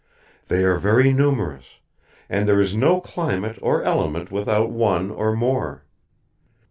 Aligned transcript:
They 0.47 0.63
are 0.63 0.79
very 0.79 1.13
numerous, 1.13 1.65
and 2.27 2.47
there 2.49 2.59
is 2.59 2.75
no 2.75 2.99
climate 3.01 3.59
or 3.61 3.83
element 3.83 4.31
without 4.31 4.71
one 4.71 5.11
or 5.11 5.35
more.' 5.35 5.83